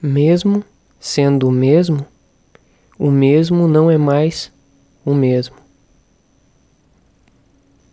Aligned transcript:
Mesmo 0.00 0.64
sendo 1.00 1.48
o 1.48 1.50
mesmo, 1.50 2.06
o 2.96 3.10
mesmo 3.10 3.66
não 3.66 3.90
é 3.90 3.98
mais 3.98 4.52
o 5.04 5.12
mesmo. 5.12 5.56